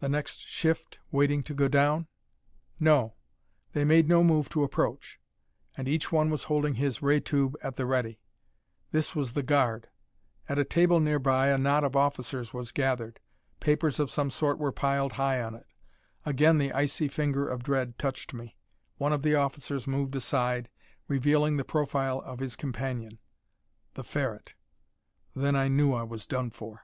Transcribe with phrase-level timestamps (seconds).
[0.00, 2.06] The next shift waiting to go down?
[2.78, 3.14] No
[3.72, 5.18] they made no move to approach.
[5.78, 8.20] And each one was holding his ray tube at the ready.
[8.90, 9.88] This was the guard.
[10.46, 13.18] At a table nearby a knot of officers was gathered.
[13.60, 15.66] Papers of some sort were piled high on it.
[16.26, 18.58] Again the icy finger of dread touched me.
[18.98, 20.68] One of the officers moved aside,
[21.08, 23.20] revealing the profile of his companion.
[23.94, 24.52] The Ferret.
[25.34, 26.82] Then I knew I was done for!